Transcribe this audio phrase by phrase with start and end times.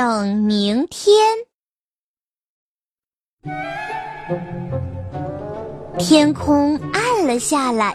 [0.00, 1.14] 等明天。
[5.98, 7.94] 天空暗了下来，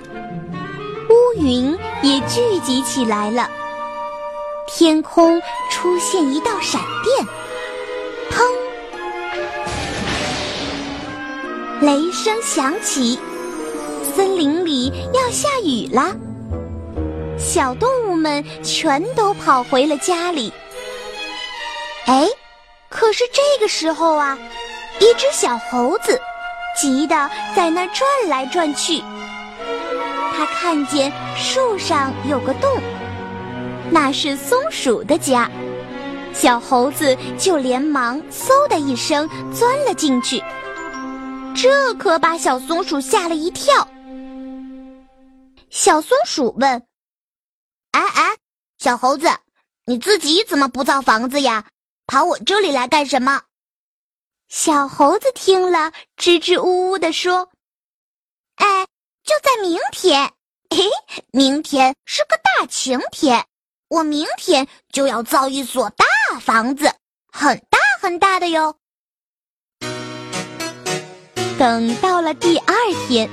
[1.09, 3.49] 乌云也聚集起来了。
[4.67, 5.41] 天空
[5.71, 7.27] 出现一道闪电，
[8.29, 8.43] 砰！
[11.81, 13.17] 雷声响起，
[14.15, 16.15] 森林里要下雨了。
[17.39, 20.53] 小动物们全都跑回了家里。
[22.05, 22.27] 哎，
[22.89, 24.37] 可是这个时候啊，
[24.99, 26.19] 一只小猴子
[26.79, 29.01] 急得在那转来转去。
[30.37, 32.69] 它看见树上有个洞，
[33.89, 35.49] 那是松鼠的家。
[36.33, 40.43] 小猴子就连忙嗖的一声钻了进去。
[41.55, 43.87] 这可把小松鼠吓了一跳。
[45.69, 46.69] 小松鼠问
[47.91, 48.35] ：“哎哎，
[48.77, 49.27] 小猴子，
[49.85, 51.63] 你自己怎么不造房子呀？
[52.07, 53.41] 跑我这里来干什么？”
[54.47, 57.49] 小猴子听了，支支吾吾地说
[58.57, 58.85] ：“哎，
[59.23, 60.31] 就在明天，
[60.69, 60.83] 嘿，
[61.31, 63.45] 明天是个大晴天，
[63.87, 66.05] 我明天就要造一所大
[66.39, 66.93] 房子，
[67.31, 68.77] 很大很大的哟。”
[71.57, 72.75] 等到了第二
[73.07, 73.29] 天，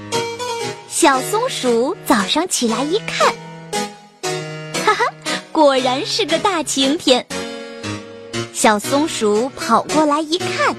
[0.88, 3.34] 小松鼠早上起来一看，
[4.84, 5.04] 哈哈，
[5.52, 7.26] 果然是个大晴天。
[8.62, 10.76] 小松鼠跑过来一看，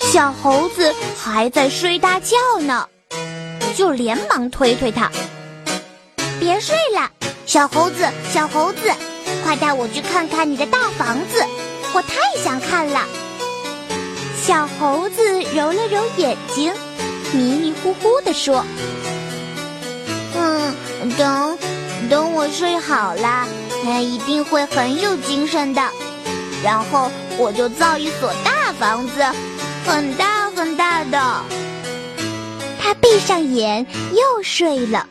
[0.00, 2.86] 小猴子还在睡大觉呢，
[3.74, 5.10] 就连忙推推它
[6.38, 7.10] ：“别睡了，
[7.46, 8.80] 小猴子，小猴子，
[9.42, 11.42] 快带我去看看你的大房子，
[11.94, 13.00] 我太想看了。”
[14.36, 15.22] 小猴子
[15.54, 16.70] 揉了揉眼睛，
[17.32, 18.62] 迷迷糊糊地说
[20.36, 20.74] ：“嗯，
[21.16, 21.58] 等，
[22.10, 23.48] 等我睡好了，
[23.82, 25.80] 它一定会很有精神的。
[26.62, 29.22] 然后我就造一所大房子，
[29.86, 31.44] 很大很大的。”
[32.80, 35.08] 他闭上眼又睡了。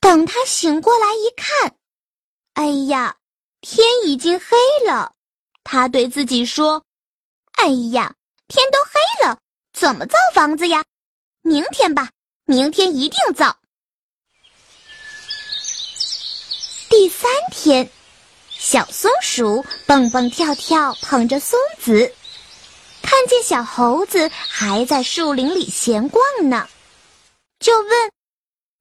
[0.00, 1.74] 等他醒过来一看，
[2.54, 3.16] 哎呀，
[3.60, 5.12] 天已经黑了。
[5.64, 6.82] 他对自己说。
[7.52, 8.14] 哎呀，
[8.46, 9.38] 天都黑了，
[9.72, 10.84] 怎么造房子呀？
[11.42, 12.10] 明天吧，
[12.44, 13.56] 明天一定造。
[16.88, 17.90] 第三天，
[18.58, 22.12] 小松鼠蹦蹦跳跳捧着松子，
[23.02, 26.20] 看见小猴子还在树林里闲逛
[26.50, 26.68] 呢，
[27.60, 27.90] 就问：“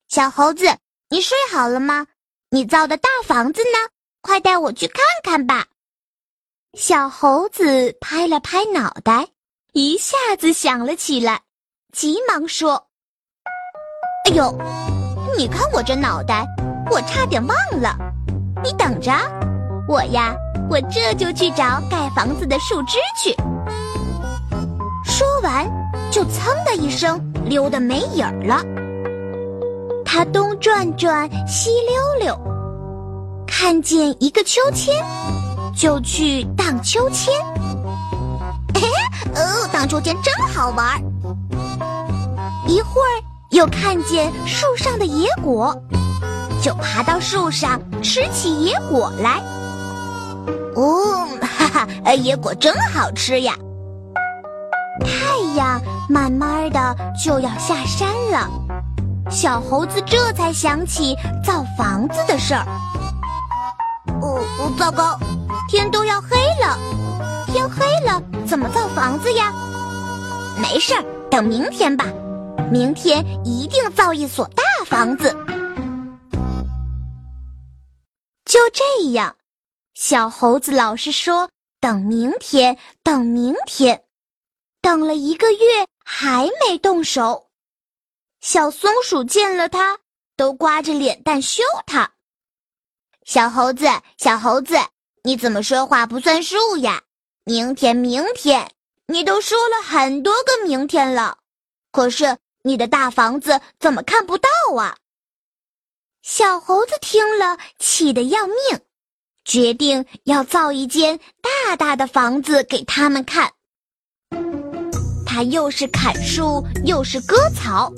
[0.10, 0.66] 小猴子，
[1.10, 2.08] 你睡好了吗？
[2.50, 3.78] 你造的大房子呢？
[4.22, 5.68] 快带我去看看吧。”
[6.76, 9.28] 小猴子拍了拍脑袋，
[9.74, 11.44] 一下子想了起来，
[11.94, 12.88] 急忙说
[14.26, 14.58] ：“哎呦，
[15.38, 16.48] 你看我这脑袋，
[16.90, 17.96] 我差点忘了。
[18.64, 19.12] 你等着，
[19.88, 20.36] 我呀，
[20.70, 23.36] 我这就去找盖房子的树枝去。”
[25.06, 25.66] 说完，
[26.12, 28.62] 就噌的一声溜得没影儿了。
[30.06, 31.72] 他东转转，西
[32.20, 32.40] 溜溜，
[33.46, 34.96] 看见一个秋千。
[35.76, 37.32] 就去荡秋千，
[38.74, 38.82] 嘿
[39.36, 40.98] 哦，荡秋千真好玩儿。
[42.68, 43.22] 一会儿
[43.52, 45.80] 又看见树上的野果，
[46.64, 49.40] 就爬到树上吃起野果来。
[50.78, 53.56] 哦，哈哈，野果真好吃呀！
[55.02, 58.48] 太阳慢慢的就要下山了，
[59.28, 62.64] 小猴子这才想起造房子的事儿。
[64.22, 64.40] 哦，
[64.78, 65.18] 糟糕！
[65.68, 66.78] 天都要黑了，
[67.48, 69.52] 天黑了怎么造房子呀？
[70.62, 72.06] 没事儿，等明天吧，
[72.72, 75.36] 明天一定造一所大房子。
[78.46, 79.36] 就这样，
[80.00, 81.50] 小猴子老是说
[81.80, 84.06] 等明天，等明天，
[84.80, 87.50] 等了一个月还没动手。
[88.40, 89.98] 小松鼠见了他，
[90.36, 92.14] 都刮着脸蛋羞他。
[93.26, 93.88] 小猴子，
[94.20, 94.76] 小猴子。
[95.24, 97.02] 你怎么说话不算数呀？
[97.44, 98.70] 明天，明天，
[99.08, 101.40] 你都说了很多个明天了，
[101.92, 104.48] 可是你的大房子怎么看不到
[104.78, 104.96] 啊？
[106.22, 108.56] 小猴子听了，气得要命，
[109.48, 113.50] 决定要造一间大大的房子给他们看。
[115.26, 117.90] 他又是砍树，又是割草，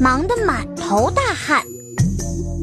[0.00, 1.62] 忙得满头大汗。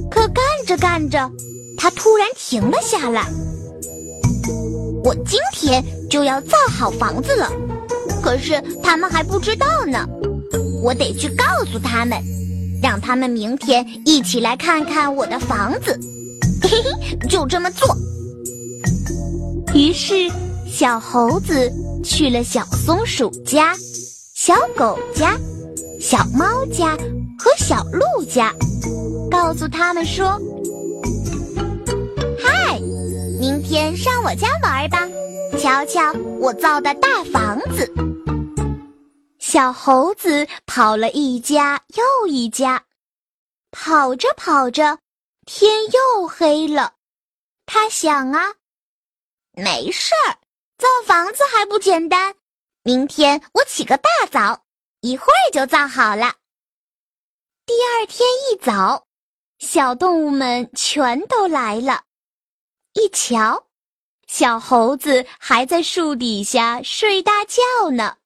[0.09, 1.29] 可干着干着，
[1.77, 3.27] 他突然停了下来。
[5.03, 7.51] 我今天就要造好房子了，
[8.23, 10.07] 可是他们还不知道呢。
[10.81, 12.17] 我得去告诉他们，
[12.81, 15.99] 让他们明天一起来看看我的房子。
[16.61, 17.95] 嘿嘿，就这么做。
[19.73, 20.29] 于是，
[20.67, 21.71] 小猴子
[22.03, 23.75] 去了小松鼠家、
[24.35, 25.37] 小狗家、
[25.99, 26.97] 小猫家
[27.37, 28.53] 和小鹿家，
[29.29, 30.39] 告诉他们说
[32.41, 32.79] ：“嗨，
[33.39, 35.07] 明天上我家玩吧，
[35.57, 37.91] 瞧瞧我造的大房子。”
[39.39, 42.83] 小猴子跑了一家又一家，
[43.71, 44.97] 跑着跑着，
[45.45, 46.95] 天又黑了。
[47.65, 48.55] 他想啊。
[49.53, 50.39] 没事儿，
[50.77, 52.35] 造房子还不简单？
[52.83, 54.63] 明天我起个大早，
[55.01, 56.35] 一会儿就造好了。
[57.65, 59.05] 第二天一早，
[59.59, 62.03] 小动物们全都来了。
[62.93, 63.67] 一瞧，
[64.27, 68.17] 小猴子还在树底下睡大觉呢。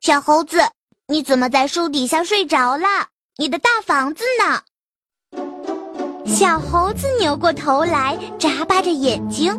[0.00, 0.60] 小猴子，
[1.06, 3.08] 你怎么在树底下睡着了？
[3.36, 4.62] 你的大房子呢？
[6.28, 9.50] 小猴子扭过头来，眨巴着眼睛。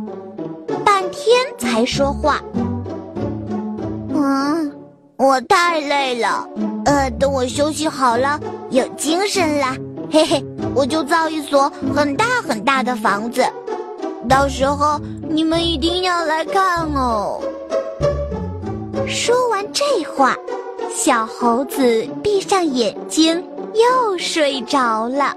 [0.85, 2.39] 半天才说话。
[4.13, 4.71] 嗯，
[5.17, 6.47] 我太累了。
[6.85, 8.39] 呃，等我休息好了，
[8.69, 9.75] 有精神了，
[10.11, 10.45] 嘿嘿，
[10.75, 13.43] 我就造一所很大很大的房子。
[14.29, 17.41] 到时候你们一定要来看哦。
[19.07, 19.83] 说完这
[20.15, 20.37] 话，
[20.93, 23.43] 小猴子闭上眼睛，
[23.73, 25.35] 又睡着了。